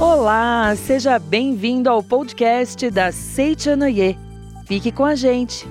[0.00, 4.18] Olá, seja bem-vindo ao podcast da Seichanoye.
[4.66, 5.68] Fique com a gente.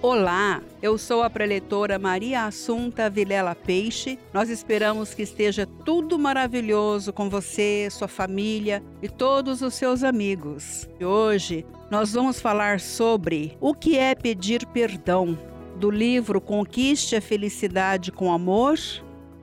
[0.00, 4.18] Olá, eu sou a preletora Maria Assunta Vilela Peixe.
[4.32, 10.88] Nós esperamos que esteja tudo maravilhoso com você, sua família e todos os seus amigos.
[10.98, 15.38] E hoje nós vamos falar sobre o que é pedir perdão,
[15.76, 18.78] do livro Conquiste a Felicidade com Amor,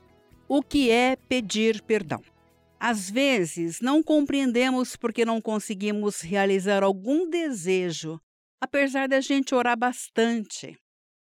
[0.48, 2.22] O que é pedir perdão?
[2.88, 8.20] Às vezes, não compreendemos porque não conseguimos realizar algum desejo,
[8.60, 10.78] apesar da gente orar bastante.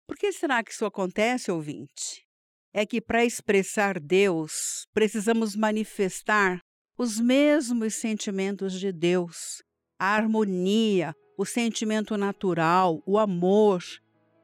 [0.06, 2.22] Por que será que isso acontece, ouvinte?
[2.70, 6.60] É que para expressar Deus, precisamos manifestar
[6.98, 9.62] os mesmos sentimentos de Deus,
[9.98, 13.82] a harmonia, o sentimento natural, o amor,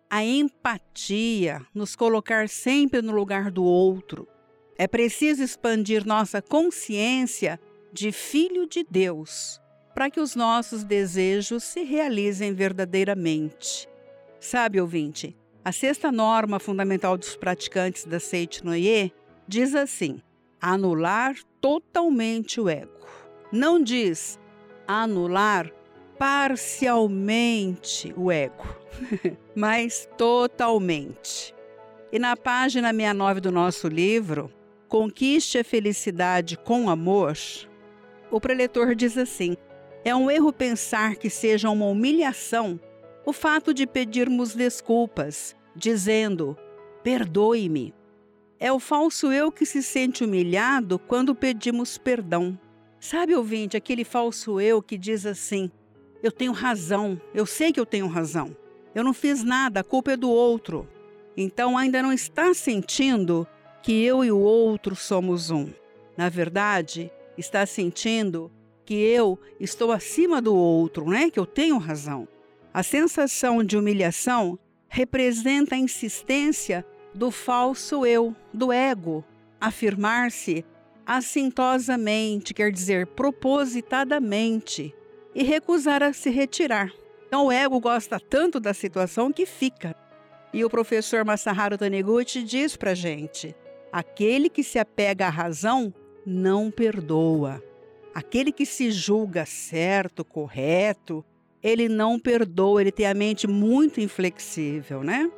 [0.09, 4.27] a empatia, nos colocar sempre no lugar do outro.
[4.81, 7.61] É preciso expandir nossa consciência
[7.93, 9.61] de filho de Deus
[9.95, 13.87] para que os nossos desejos se realizem verdadeiramente.
[14.41, 19.13] Sabe, ouvinte, a sexta norma fundamental dos praticantes da Seit Noye
[19.47, 20.23] diz assim:
[20.59, 23.07] anular totalmente o ego.
[23.53, 24.41] Não diz
[24.89, 25.71] anular
[26.19, 28.65] parcialmente o ego,
[29.55, 31.55] mas totalmente.
[32.11, 34.51] E na página 69 do nosso livro,
[34.91, 37.39] Conquiste a Felicidade com Amor,
[38.29, 39.57] o preletor diz assim:
[40.05, 42.79] é um erro pensar que seja uma humilhação
[43.25, 46.59] o fato de pedirmos desculpas, dizendo:
[47.05, 47.95] perdoe-me.
[48.59, 52.59] É o falso eu que se sente humilhado quando pedimos perdão.
[52.99, 55.71] Sabe, ouvinte, aquele falso eu que diz assim:
[56.21, 58.57] eu tenho razão, eu sei que eu tenho razão,
[58.93, 60.89] eu não fiz nada, a culpa é do outro.
[61.37, 63.47] Então ainda não está sentindo
[63.83, 65.71] que eu e o outro somos um.
[66.17, 68.51] Na verdade, está sentindo
[68.85, 71.31] que eu estou acima do outro, né?
[71.31, 72.27] Que eu tenho razão.
[72.73, 74.59] A sensação de humilhação
[74.89, 79.25] representa a insistência do falso eu, do ego,
[79.61, 80.65] afirmar-se
[81.07, 84.95] assintosamente, quer dizer, propositadamente,
[85.35, 86.93] e recusar a se retirar.
[87.27, 89.95] Então o ego gosta tanto da situação que fica.
[90.53, 93.55] E o professor Masaharu Taniguchi diz para gente:
[93.93, 95.93] aquele que se apega à razão
[96.25, 97.63] não perdoa.
[98.15, 101.25] Aquele que se julga certo, correto,
[101.63, 105.31] ele não perdoa, ele tem a mente muito inflexível, né?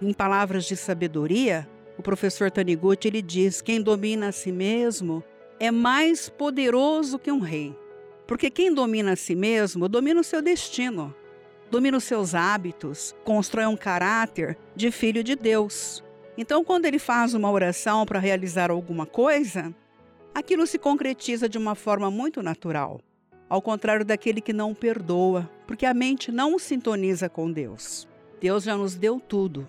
[0.00, 1.68] Em palavras de sabedoria,
[1.98, 5.24] o professor Taniguchi ele diz: quem domina a si mesmo
[5.58, 7.74] é mais poderoso que um rei.
[8.26, 11.14] Porque quem domina a si mesmo domina o seu destino,
[11.70, 16.03] domina os seus hábitos, constrói um caráter de filho de Deus.
[16.36, 19.74] Então, quando ele faz uma oração para realizar alguma coisa,
[20.34, 23.00] aquilo se concretiza de uma forma muito natural
[23.48, 28.08] ao contrário daquele que não perdoa, porque a mente não sintoniza com Deus.
[28.40, 29.68] Deus já nos deu tudo.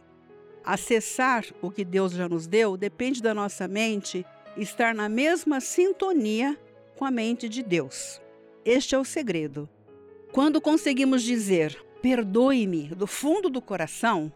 [0.63, 4.25] Acessar o que Deus já nos deu depende da nossa mente
[4.57, 6.57] estar na mesma sintonia
[6.95, 8.19] com a mente de Deus.
[8.63, 9.69] Este é o segredo.
[10.31, 14.31] Quando conseguimos dizer perdoe-me do fundo do coração,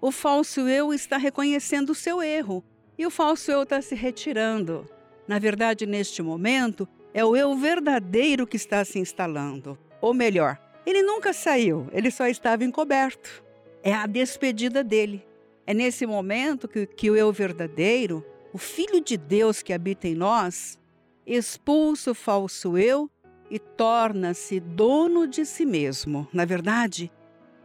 [0.00, 2.64] o falso eu está reconhecendo o seu erro
[2.96, 4.88] e o falso eu está se retirando.
[5.26, 9.78] Na verdade, neste momento, é o eu verdadeiro que está se instalando.
[10.00, 13.42] Ou melhor, ele nunca saiu, ele só estava encoberto.
[13.82, 15.26] É a despedida dele.
[15.66, 20.14] É nesse momento que, que o eu verdadeiro, o Filho de Deus que habita em
[20.14, 20.78] nós,
[21.26, 23.10] expulsa o falso eu
[23.50, 26.26] e torna-se dono de si mesmo.
[26.32, 27.10] Na verdade,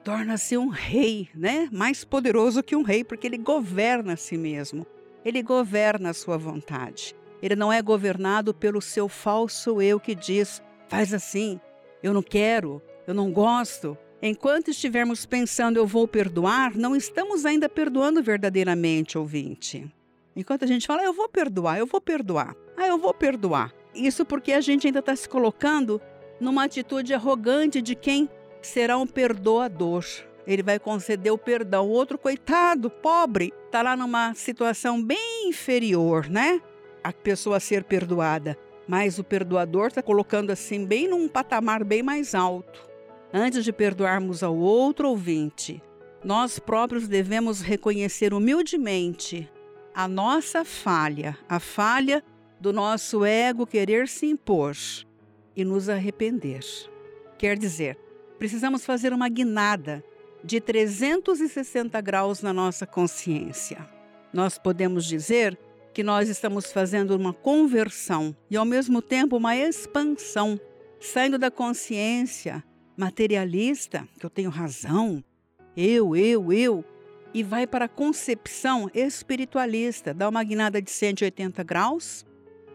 [0.03, 1.69] torna-se um rei, né?
[1.71, 4.85] Mais poderoso que um rei, porque ele governa a si mesmo.
[5.23, 7.15] Ele governa a sua vontade.
[7.41, 11.59] Ele não é governado pelo seu falso eu que diz: faz assim,
[12.01, 13.97] eu não quero, eu não gosto.
[14.21, 19.93] Enquanto estivermos pensando eu vou perdoar, não estamos ainda perdoando verdadeiramente, ouvinte.
[20.35, 23.73] Enquanto a gente fala, eu vou perdoar, eu vou perdoar, ah, eu vou perdoar.
[23.93, 26.01] Isso porque a gente ainda está se colocando
[26.39, 28.29] numa atitude arrogante de quem
[28.67, 30.05] será um perdoador.
[30.45, 31.87] Ele vai conceder o perdão.
[31.87, 36.61] O outro, coitado, pobre, está lá numa situação bem inferior, né?
[37.03, 38.57] a pessoa ser perdoada,
[38.87, 42.89] mas o perdoador está colocando assim bem num patamar bem mais alto.
[43.33, 45.81] Antes de perdoarmos ao outro ouvinte,
[46.23, 49.49] nós próprios devemos reconhecer humildemente
[49.93, 52.23] a nossa falha, a falha
[52.59, 54.73] do nosso ego querer se impor
[55.55, 56.63] e nos arrepender.
[57.37, 57.97] Quer dizer,
[58.43, 60.03] precisamos fazer uma guinada
[60.43, 63.87] de 360 graus na nossa consciência.
[64.33, 65.57] Nós podemos dizer
[65.93, 70.59] que nós estamos fazendo uma conversão e, ao mesmo tempo, uma expansão,
[70.99, 72.61] saindo da consciência
[72.97, 75.23] materialista, que eu tenho razão,
[75.77, 76.83] eu, eu, eu,
[77.33, 82.25] e vai para a concepção espiritualista, dá uma guinada de 180 graus,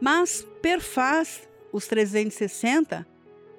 [0.00, 3.06] mas perfaz os 360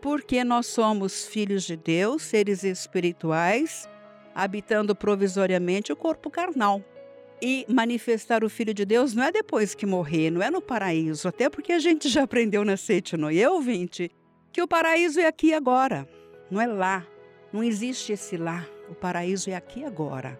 [0.01, 3.87] porque nós somos filhos de Deus, seres espirituais,
[4.33, 6.83] habitando provisoriamente o corpo carnal.
[7.41, 11.27] E manifestar o Filho de Deus não é depois que morrer, não é no paraíso,
[11.27, 14.11] até porque a gente já aprendeu na Seite Noé, ouvinte,
[14.51, 16.07] que o paraíso é aqui e agora,
[16.51, 17.05] não é lá.
[17.51, 18.65] Não existe esse lá.
[18.89, 20.39] O paraíso é aqui e agora.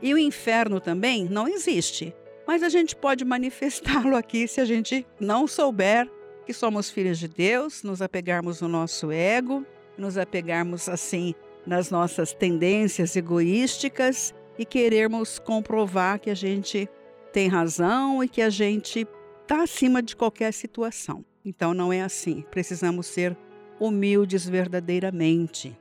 [0.00, 2.14] E o inferno também não existe.
[2.46, 6.10] Mas a gente pode manifestá-lo aqui se a gente não souber
[6.44, 9.64] que somos filhos de Deus, nos apegarmos no nosso ego,
[9.96, 11.34] nos apegarmos assim
[11.66, 16.88] nas nossas tendências egoísticas e querermos comprovar que a gente
[17.32, 19.06] tem razão e que a gente
[19.42, 21.24] está acima de qualquer situação.
[21.44, 22.44] Então não é assim.
[22.50, 23.36] Precisamos ser
[23.80, 25.76] humildes verdadeiramente.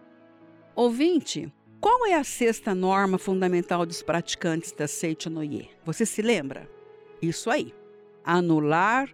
[0.76, 5.70] Ouvinte, qual é a sexta norma fundamental dos praticantes da Seitonoye?
[5.86, 6.70] Você se lembra?
[7.22, 7.74] Isso aí.
[8.24, 9.10] Anular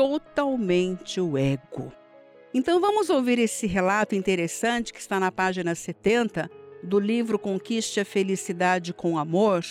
[0.00, 1.92] totalmente o ego.
[2.54, 6.50] Então vamos ouvir esse relato interessante que está na página 70
[6.82, 9.62] do livro Conquiste a Felicidade com Amor.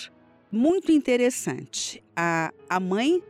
[0.51, 2.03] Muito interessante.
[2.15, 3.23] A, a mãe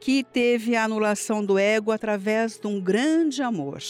[0.00, 3.82] que teve a anulação do ego através de um grande amor.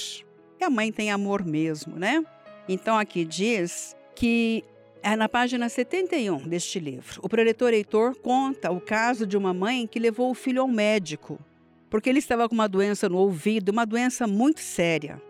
[0.58, 2.24] E a mãe tem amor mesmo, né?
[2.68, 4.64] Então aqui diz que
[5.04, 7.20] é na página 71 deste livro.
[7.22, 11.38] O preletor Heitor conta o caso de uma mãe que levou o filho ao médico,
[11.88, 15.20] porque ele estava com uma doença no ouvido, uma doença muito séria.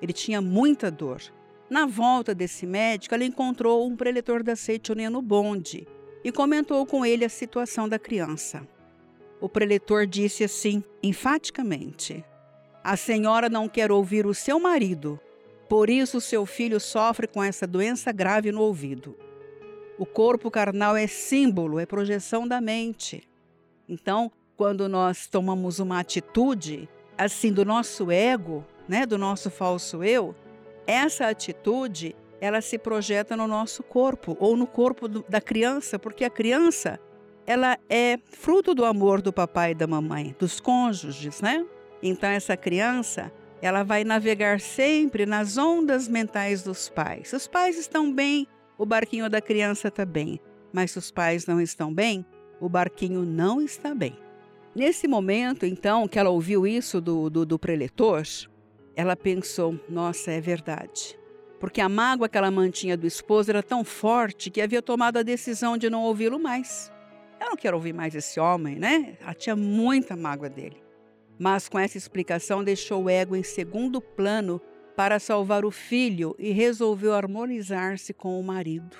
[0.00, 1.20] Ele tinha muita dor.
[1.68, 5.86] Na volta desse médico, ela encontrou um preletor da Seitonia no bonde
[6.24, 8.66] e comentou com ele a situação da criança.
[9.40, 12.24] O preletor disse assim, enfaticamente:
[12.82, 15.20] A senhora não quer ouvir o seu marido,
[15.70, 19.16] por isso, seu filho sofre com essa doença grave no ouvido.
[19.96, 23.22] O corpo carnal é símbolo, é projeção da mente.
[23.88, 26.86] Então, quando nós tomamos uma atitude
[27.16, 30.34] assim do nosso ego, né, do nosso falso eu,
[30.86, 36.26] essa atitude ela se projeta no nosso corpo ou no corpo do, da criança, porque
[36.26, 37.00] a criança
[37.46, 41.64] ela é fruto do amor do papai e da mamãe, dos cônjuges, né?
[42.02, 47.32] Então essa criança ela vai navegar sempre nas ondas mentais dos pais.
[47.32, 48.46] Os pais estão bem,
[48.76, 50.38] o barquinho da criança está bem.
[50.70, 52.26] Mas se os pais não estão bem,
[52.60, 54.14] o barquinho não está bem.
[54.74, 58.22] Nesse momento, então, que ela ouviu isso do, do, do preletor,
[58.94, 61.18] ela pensou: nossa, é verdade.
[61.58, 65.22] Porque a mágoa que ela mantinha do esposo era tão forte que havia tomado a
[65.22, 66.90] decisão de não ouvi-lo mais.
[67.40, 69.16] Eu não quero ouvir mais esse homem, né?
[69.20, 70.90] Ela tinha muita mágoa dele
[71.40, 74.60] mas com essa explicação deixou o ego em segundo plano
[74.94, 78.94] para salvar o filho e resolveu harmonizar-se com o marido.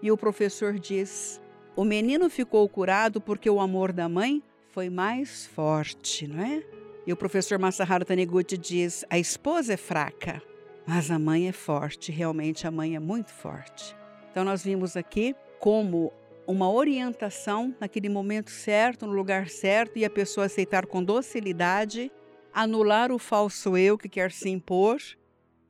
[0.00, 1.42] E o professor diz:
[1.76, 4.42] o menino ficou curado porque o amor da mãe
[4.74, 6.60] foi mais forte, não é?
[7.06, 10.42] E o professor Masaharu Taniguchi diz: a esposa é fraca,
[10.84, 12.10] mas a mãe é forte.
[12.10, 13.94] Realmente a mãe é muito forte.
[14.28, 16.12] Então nós vimos aqui como
[16.44, 22.10] uma orientação naquele momento certo, no lugar certo, e a pessoa aceitar com docilidade,
[22.52, 24.98] anular o falso eu que quer se impor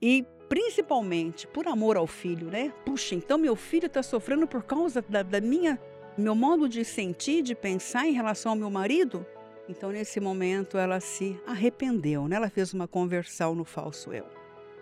[0.00, 2.72] e principalmente por amor ao filho, né?
[2.86, 5.78] Puxa, então meu filho está sofrendo por causa da, da minha
[6.16, 9.26] meu modo de sentir, de pensar em relação ao meu marido?
[9.68, 12.36] Então, nesse momento, ela se arrependeu, né?
[12.36, 14.26] ela fez uma conversão no falso eu.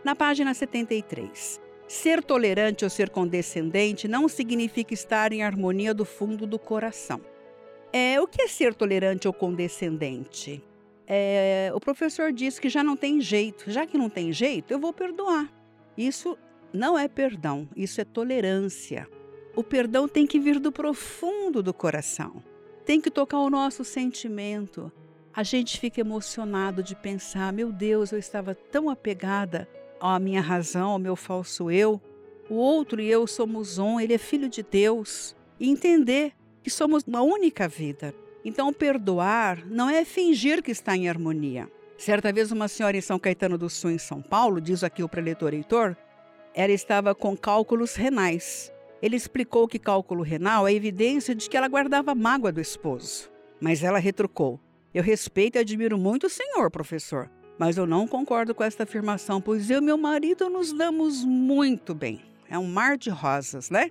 [0.05, 1.61] Na página 73,
[1.93, 7.21] Ser tolerante ou ser condescendente não significa estar em harmonia do fundo do coração.
[7.93, 10.65] É, o que é ser tolerante ou condescendente?
[11.07, 13.71] É, o professor diz que já não tem jeito.
[13.71, 15.53] Já que não tem jeito, eu vou perdoar.
[15.95, 16.39] Isso
[16.73, 19.07] não é perdão, isso é tolerância.
[19.55, 22.43] O perdão tem que vir do profundo do coração.
[22.87, 24.91] Tem que tocar o nosso sentimento.
[25.35, 29.69] A gente fica emocionado de pensar: meu Deus, eu estava tão apegada
[30.01, 32.01] a minha razão, ao meu falso eu.
[32.51, 35.37] O outro e eu somos um, ele é filho de Deus.
[35.61, 36.33] E entender
[36.63, 38.15] que somos uma única vida.
[38.45, 41.71] Então, perdoar não é fingir que está em harmonia.
[41.97, 45.09] Certa vez, uma senhora em São Caetano do Sul, em São Paulo, diz aqui o
[45.09, 45.97] preletor Heitor,
[46.53, 48.73] ela estava com cálculos renais.
[49.03, 53.29] Ele explicou que cálculo renal é evidência de que ela guardava mágoa do esposo.
[53.61, 54.61] Mas ela retrucou:
[54.95, 57.29] Eu respeito e admiro muito o senhor, professor,
[57.59, 61.95] mas eu não concordo com esta afirmação, pois eu e meu marido nos damos muito
[61.95, 62.21] bem.
[62.49, 63.91] É um mar de rosas, né?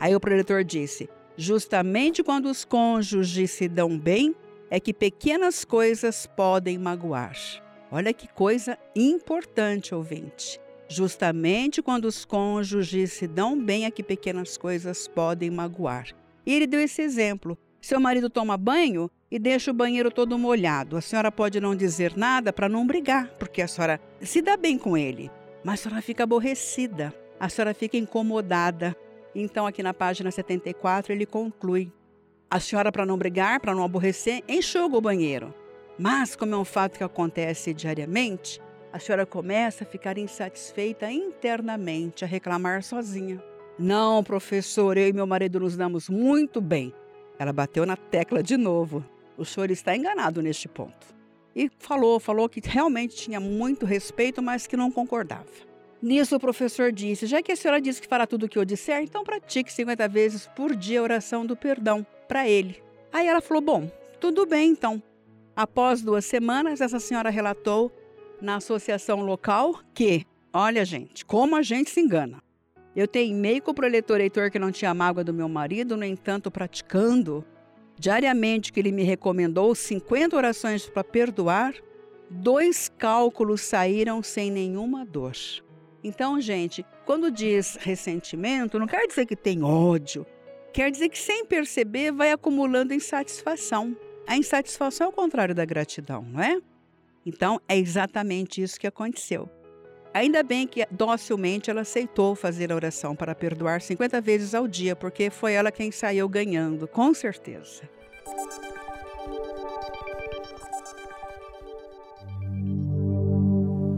[0.00, 4.34] Aí o preletor disse: Justamente quando os cônjuges se dão bem,
[4.70, 7.36] é que pequenas coisas podem magoar.
[7.90, 10.58] Olha que coisa importante, ouvinte.
[10.88, 16.08] Justamente quando os cônjuges se dão bem é que pequenas coisas podem magoar.
[16.44, 17.58] E ele deu esse exemplo.
[17.80, 20.96] Seu marido toma banho e deixa o banheiro todo molhado.
[20.96, 24.78] A senhora pode não dizer nada para não brigar, porque a senhora se dá bem
[24.78, 25.30] com ele.
[25.64, 28.96] Mas a senhora fica aborrecida, a senhora fica incomodada.
[29.34, 31.92] Então, aqui na página 74, ele conclui:
[32.48, 35.52] A senhora, para não brigar, para não aborrecer, enxuga o banheiro.
[35.98, 38.60] Mas, como é um fato que acontece diariamente,
[38.96, 43.42] a senhora começa a ficar insatisfeita internamente, a reclamar sozinha.
[43.78, 46.94] Não, professor, eu e meu marido nos damos muito bem.
[47.38, 49.04] Ela bateu na tecla de novo.
[49.36, 51.14] O senhor está enganado neste ponto.
[51.54, 55.44] E falou, falou que realmente tinha muito respeito, mas que não concordava.
[56.00, 58.64] Nisso o professor disse: Já que a senhora disse que fará tudo o que eu
[58.64, 62.82] disser, então pratique 50 vezes por dia a oração do perdão para ele.
[63.12, 65.02] Aí ela falou: Bom, tudo bem então.
[65.54, 67.92] Após duas semanas, essa senhora relatou
[68.40, 72.42] na associação local que, olha, gente, como a gente se engana.
[72.94, 76.50] Eu teimei com o proletor Heitor que não tinha mágoa do meu marido, no entanto,
[76.50, 77.44] praticando
[77.98, 81.74] diariamente que ele me recomendou 50 orações para perdoar,
[82.30, 85.34] dois cálculos saíram sem nenhuma dor.
[86.02, 90.26] Então, gente, quando diz ressentimento, não quer dizer que tem ódio,
[90.72, 93.96] quer dizer que sem perceber vai acumulando insatisfação.
[94.26, 96.60] A insatisfação é o contrário da gratidão, não é?
[97.26, 99.50] Então, é exatamente isso que aconteceu.
[100.14, 104.94] Ainda bem que docilmente ela aceitou fazer a oração para perdoar 50 vezes ao dia,
[104.94, 107.82] porque foi ela quem saiu ganhando, com certeza.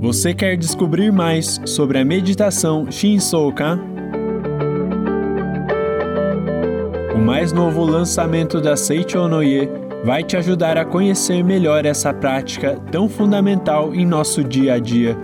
[0.01, 3.79] Você quer descobrir mais sobre a meditação Shinsokan?
[7.15, 9.78] O mais novo lançamento da Seicho Noye
[10.09, 15.15] vai te ajudar a conhecer melhor essa prática tão fundamental em nosso dia a dia,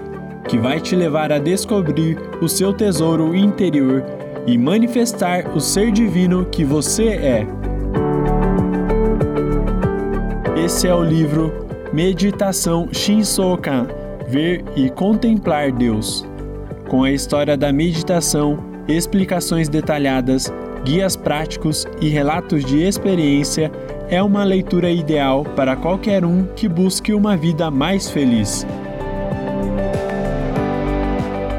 [0.47, 4.05] que vai te levar a descobrir o seu tesouro interior
[4.47, 7.47] e manifestar o ser divino que você é.
[10.63, 13.87] Esse é o livro Meditação Shinsokan
[14.29, 16.27] Ver e Contemplar Deus,
[16.91, 20.53] com a história da meditação, explicações detalhadas,
[20.85, 23.73] guias práticos e relatos de experiência
[24.09, 28.67] é uma leitura ideal para qualquer um que busque uma vida mais feliz.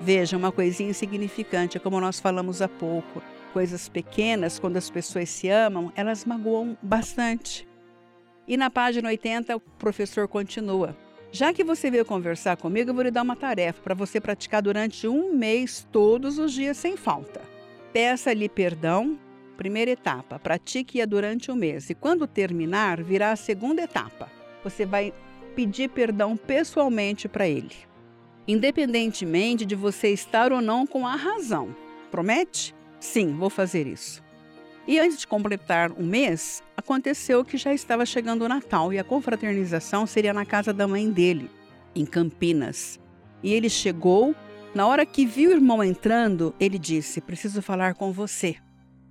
[0.00, 3.22] Veja, uma coisinha insignificante, é como nós falamos há pouco.
[3.52, 7.68] Coisas pequenas, quando as pessoas se amam, elas magoam bastante.
[8.48, 10.96] E na página 80, o professor continua.
[11.30, 14.60] Já que você veio conversar comigo, eu vou lhe dar uma tarefa para você praticar
[14.60, 17.40] durante um mês, todos os dias, sem falta.
[17.92, 19.16] Peça-lhe perdão
[19.58, 21.90] Primeira etapa, pratique-a durante um mês.
[21.90, 24.30] E quando terminar, virá a segunda etapa.
[24.62, 25.12] Você vai
[25.56, 27.74] pedir perdão pessoalmente para ele,
[28.46, 31.74] independentemente de você estar ou não com a razão.
[32.08, 32.72] Promete?
[33.00, 34.22] Sim, vou fazer isso.
[34.86, 39.02] E antes de completar um mês, aconteceu que já estava chegando o Natal e a
[39.02, 41.50] confraternização seria na casa da mãe dele,
[41.96, 43.00] em Campinas.
[43.42, 44.36] E ele chegou,
[44.72, 48.56] na hora que viu o irmão entrando, ele disse: Preciso falar com você.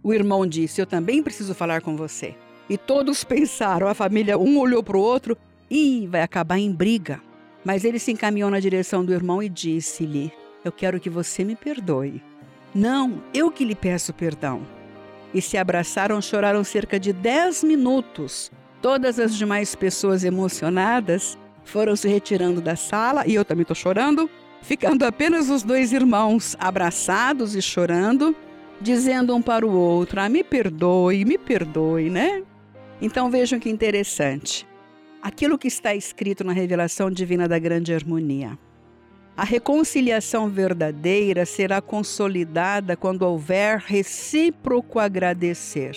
[0.04, 2.36] O irmão disse: Eu também preciso falar com você.
[2.70, 5.38] E todos pensaram, a família, um olhou para o outro,
[5.70, 7.22] e vai acabar em briga.
[7.64, 10.32] Mas ele se encaminhou na direção do irmão e disse-lhe:
[10.64, 12.22] Eu quero que você me perdoe.
[12.74, 14.62] Não, eu que lhe peço perdão
[15.34, 18.52] e se abraçaram, choraram cerca de 10 minutos.
[18.82, 24.30] Todas as demais pessoas emocionadas foram se retirando da sala e eu também estou chorando,
[24.62, 28.36] ficando apenas os dois irmãos abraçados e chorando,
[28.82, 32.44] dizendo um para o outro: Ah, me perdoe, me perdoe, né?
[33.02, 34.68] Então vejam que interessante.
[35.22, 38.58] Aquilo que está escrito na revelação divina da grande harmonia.
[39.36, 45.96] A reconciliação verdadeira será consolidada quando houver recíproco agradecer.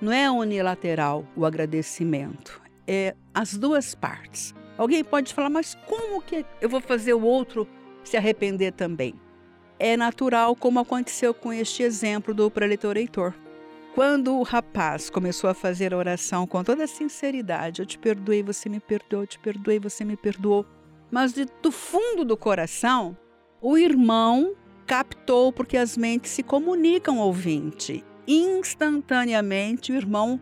[0.00, 4.54] Não é unilateral o agradecimento, é as duas partes.
[4.78, 7.66] Alguém pode falar, mas como que eu vou fazer o outro
[8.04, 9.14] se arrepender também?
[9.78, 13.34] É natural, como aconteceu com este exemplo do preletor Heitor.
[13.94, 18.42] Quando o rapaz começou a fazer a oração com toda a sinceridade, eu te perdoei,
[18.42, 20.66] você me perdoou, eu te perdoei, você me perdoou
[21.12, 23.14] mas de, do fundo do coração,
[23.60, 24.54] o irmão
[24.86, 28.02] captou, porque as mentes se comunicam ouvinte.
[28.26, 30.40] Instantaneamente, o irmão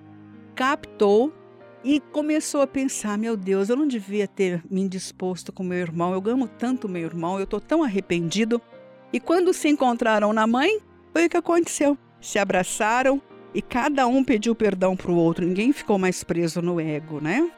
[0.54, 1.34] captou
[1.82, 6.12] e começou a pensar: meu Deus, eu não devia ter me indisposto com meu irmão,
[6.12, 8.62] eu amo tanto meu irmão, eu estou tão arrependido.
[9.12, 10.78] E quando se encontraram na mãe,
[11.12, 11.98] foi o que aconteceu.
[12.20, 13.20] Se abraçaram
[13.54, 17.50] e cada um pediu perdão para o outro, ninguém ficou mais preso no ego, né?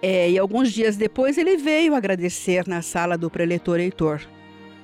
[0.00, 4.20] É, e alguns dias depois ele veio agradecer na sala do preletor Heitor.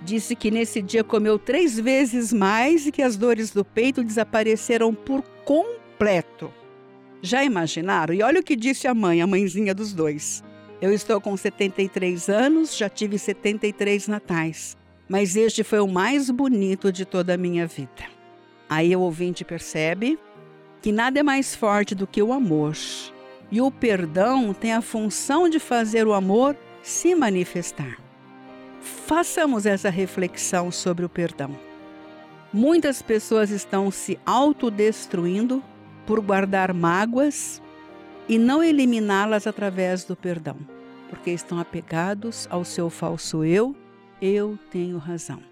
[0.03, 4.93] Disse que nesse dia comeu três vezes mais e que as dores do peito desapareceram
[4.93, 6.53] por completo.
[7.23, 8.13] Já imaginaram?
[8.13, 10.45] E olha o que disse a mãe, a mãezinha dos dois.
[10.83, 14.77] Eu estou com 73 anos, já tive 73 natais,
[15.09, 18.05] mas este foi o mais bonito de toda a minha vida.
[18.69, 20.19] Aí o ouvinte percebe
[20.81, 22.75] que nada é mais forte do que o amor
[23.51, 27.99] e o perdão tem a função de fazer o amor se manifestar.
[28.81, 31.57] Façamos essa reflexão sobre o perdão.
[32.53, 35.63] Muitas pessoas estão se autodestruindo
[36.07, 37.63] por guardar mágoas
[38.29, 40.57] e não eliminá-las através do perdão,
[41.09, 43.75] porque estão apegados ao seu falso eu,
[44.21, 45.43] eu tenho razão.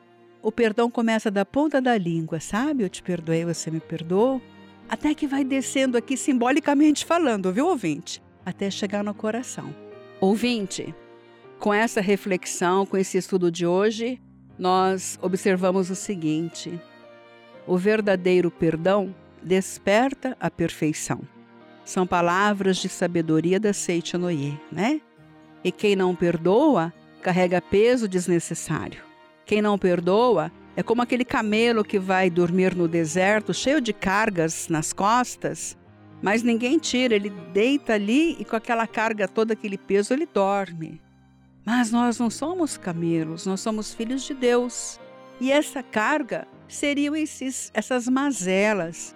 [0.42, 2.82] O perdão começa da ponta da língua, sabe?
[2.82, 4.40] Eu te perdoei, você me perdoou
[4.88, 8.22] até que vai descendo aqui simbolicamente falando, viu, ouvinte?
[8.44, 9.74] Até chegar no coração.
[10.20, 10.94] Ouvinte,
[11.58, 14.20] com essa reflexão, com esse estudo de hoje,
[14.58, 16.78] nós observamos o seguinte:
[17.66, 21.22] o verdadeiro perdão desperta a perfeição.
[21.84, 25.00] São palavras de sabedoria da Seiichi Noye, né?
[25.64, 26.92] E quem não perdoa
[27.22, 29.02] carrega peso desnecessário.
[29.46, 34.68] Quem não perdoa é como aquele camelo que vai dormir no deserto, cheio de cargas
[34.68, 35.76] nas costas,
[36.22, 41.00] mas ninguém tira, ele deita ali e com aquela carga toda, aquele peso, ele dorme.
[41.64, 45.00] Mas nós não somos camelos, nós somos filhos de Deus.
[45.40, 49.14] E essa carga seriam esses, essas mazelas,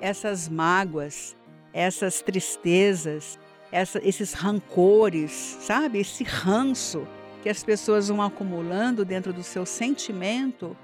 [0.00, 1.36] essas mágoas,
[1.72, 3.38] essas tristezas,
[3.70, 6.00] essa, esses rancores, sabe?
[6.00, 7.06] Esse ranço
[7.42, 10.76] que as pessoas vão acumulando dentro do seu sentimento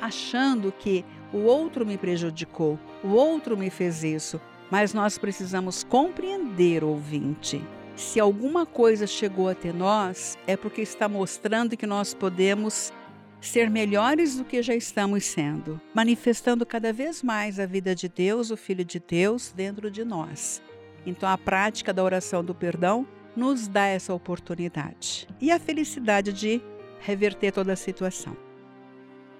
[0.00, 4.40] achando que o outro me prejudicou, o outro me fez isso.
[4.70, 7.62] Mas nós precisamos compreender, ouvinte.
[7.96, 12.92] Se alguma coisa chegou até nós, é porque está mostrando que nós podemos
[13.40, 18.50] ser melhores do que já estamos sendo, manifestando cada vez mais a vida de Deus,
[18.50, 20.62] o Filho de Deus, dentro de nós.
[21.04, 26.60] Então, a prática da oração do perdão nos dá essa oportunidade e a felicidade de
[27.00, 28.36] reverter toda a situação.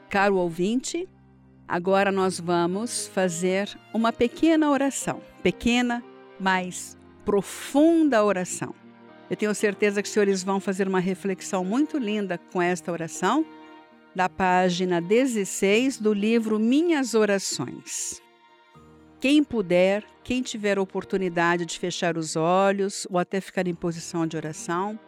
[0.08, 1.08] Caro ouvinte,
[1.68, 6.02] agora nós vamos fazer uma pequena oração, pequena,
[6.38, 8.74] mas profunda oração.
[9.28, 13.46] Eu tenho certeza que os senhores vão fazer uma reflexão muito linda com esta oração,
[14.14, 18.20] da página 16 do livro Minhas Orações.
[19.20, 24.36] Quem puder, quem tiver oportunidade de fechar os olhos ou até ficar em posição de
[24.36, 24.98] oração,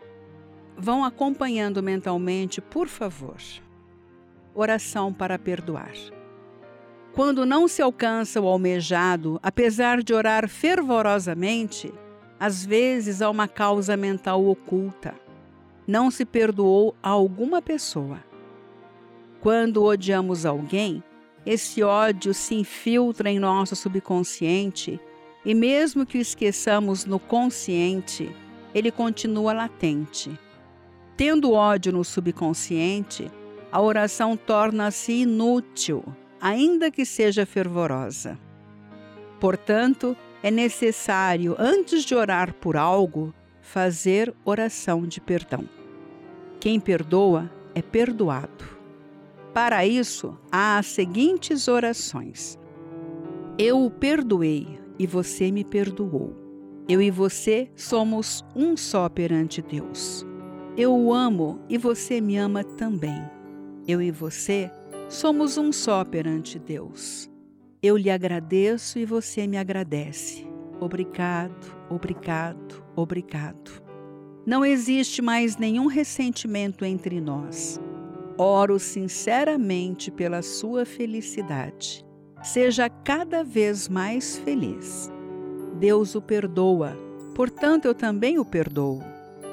[0.77, 3.37] vão acompanhando mentalmente, por favor
[4.55, 5.92] oração para perdoar.
[7.12, 11.92] Quando não se alcança o almejado, apesar de orar fervorosamente,
[12.40, 15.14] às vezes há uma causa mental oculta.
[15.87, 18.22] Não se perdoou a alguma pessoa.
[19.40, 21.03] Quando odiamos alguém,
[21.44, 25.00] esse ódio se infiltra em nosso subconsciente
[25.44, 28.35] e, mesmo que o esqueçamos no consciente,
[28.74, 30.31] ele continua latente.
[31.16, 33.31] Tendo ódio no subconsciente,
[33.70, 36.05] a oração torna-se inútil,
[36.40, 38.38] ainda que seja fervorosa.
[39.40, 45.68] Portanto, é necessário, antes de orar por algo, fazer oração de perdão.
[46.61, 48.71] Quem perdoa é perdoado.
[49.54, 52.58] Para isso, há as seguintes orações:
[53.58, 56.34] Eu o perdoei e você me perdoou.
[56.88, 60.26] Eu e você somos um só perante Deus.
[60.76, 63.22] Eu o amo e você me ama também.
[63.86, 64.70] Eu e você
[65.08, 67.30] somos um só perante Deus.
[67.82, 70.46] Eu lhe agradeço e você me agradece.
[70.80, 73.82] Obrigado, obrigado, obrigado.
[74.46, 77.78] Não existe mais nenhum ressentimento entre nós.
[78.38, 82.05] Oro sinceramente pela sua felicidade.
[82.42, 85.11] Seja cada vez mais feliz.
[85.79, 86.97] Deus o perdoa,
[87.35, 89.01] portanto eu também o perdoo.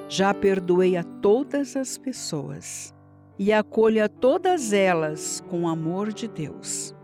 [0.07, 2.93] Já perdoei a todas as pessoas
[3.37, 6.95] e acolho a todas elas com o amor de Deus.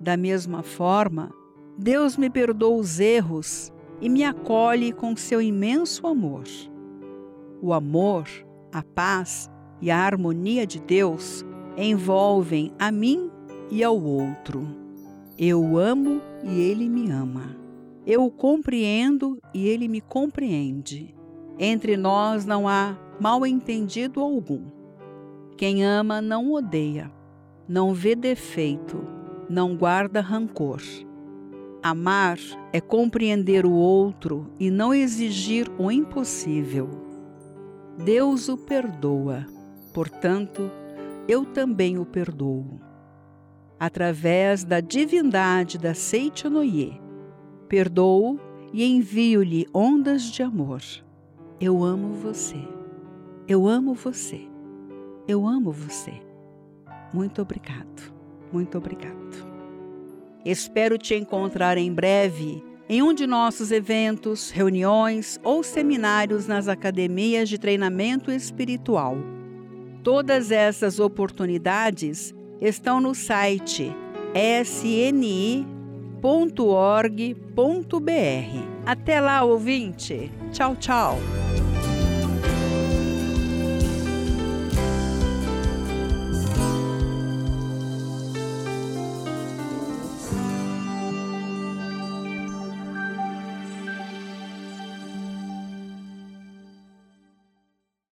[0.00, 1.30] Da mesma forma,
[1.78, 6.44] Deus me perdoa os erros e me acolhe com seu imenso amor.
[7.60, 8.26] O amor,
[8.72, 11.44] a paz e a harmonia de Deus
[11.76, 13.30] envolvem a mim
[13.70, 14.66] e ao outro.
[15.38, 17.56] Eu amo e ele me ama.
[18.06, 21.14] Eu o compreendo e ele me compreende.
[21.58, 24.62] Entre nós não há mal entendido algum.
[25.56, 27.10] Quem ama não odeia,
[27.68, 30.82] não vê defeito não guarda rancor.
[31.82, 32.38] Amar
[32.72, 36.88] é compreender o outro e não exigir o impossível.
[38.04, 39.46] Deus o perdoa,
[39.98, 40.70] portanto,
[41.26, 42.78] eu também o perdoo.
[43.80, 47.00] Através da divindade da Seichonoye,
[47.68, 48.38] perdoo
[48.72, 50.80] e envio-lhe ondas de amor.
[51.60, 52.60] Eu amo você.
[53.48, 54.40] Eu amo você.
[55.26, 56.12] Eu amo você.
[57.12, 58.14] Muito obrigado.
[58.52, 59.48] Muito obrigado.
[60.44, 67.48] Espero te encontrar em breve em um de nossos eventos, reuniões ou seminários nas academias
[67.48, 69.37] de treinamento espiritual.
[70.02, 73.94] Todas essas oportunidades estão no site
[74.34, 75.64] sni.org.br.
[78.86, 80.30] Até lá, ouvinte!
[80.52, 81.18] Tchau, tchau!